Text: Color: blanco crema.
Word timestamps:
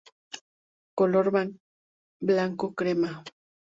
Color: 0.95 1.31
blanco 2.21 2.73
crema. 2.73 3.23